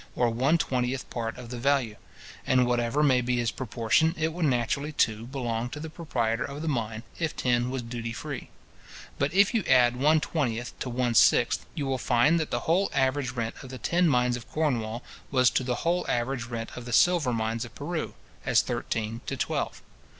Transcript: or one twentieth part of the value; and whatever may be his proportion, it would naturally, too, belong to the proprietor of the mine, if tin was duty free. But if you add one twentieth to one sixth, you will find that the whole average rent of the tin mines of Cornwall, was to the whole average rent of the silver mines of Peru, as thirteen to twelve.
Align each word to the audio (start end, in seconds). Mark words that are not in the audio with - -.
or 0.15 0.31
one 0.31 0.57
twentieth 0.57 1.07
part 1.11 1.37
of 1.37 1.49
the 1.51 1.59
value; 1.59 1.95
and 2.47 2.65
whatever 2.65 3.03
may 3.03 3.21
be 3.21 3.37
his 3.37 3.51
proportion, 3.51 4.15
it 4.17 4.33
would 4.33 4.45
naturally, 4.45 4.91
too, 4.91 5.27
belong 5.27 5.69
to 5.69 5.79
the 5.79 5.91
proprietor 5.91 6.43
of 6.43 6.63
the 6.63 6.67
mine, 6.67 7.03
if 7.19 7.35
tin 7.35 7.69
was 7.69 7.83
duty 7.83 8.11
free. 8.11 8.49
But 9.19 9.31
if 9.31 9.53
you 9.53 9.63
add 9.69 9.95
one 9.95 10.19
twentieth 10.19 10.73
to 10.79 10.89
one 10.89 11.13
sixth, 11.13 11.67
you 11.75 11.85
will 11.85 11.99
find 11.99 12.39
that 12.39 12.49
the 12.49 12.61
whole 12.61 12.89
average 12.95 13.33
rent 13.33 13.53
of 13.61 13.69
the 13.69 13.77
tin 13.77 14.09
mines 14.09 14.35
of 14.35 14.49
Cornwall, 14.49 15.03
was 15.29 15.51
to 15.51 15.63
the 15.63 15.85
whole 15.85 16.03
average 16.09 16.45
rent 16.45 16.71
of 16.75 16.85
the 16.85 16.93
silver 16.93 17.31
mines 17.31 17.63
of 17.63 17.75
Peru, 17.75 18.15
as 18.43 18.63
thirteen 18.63 19.21
to 19.27 19.37
twelve. 19.37 19.83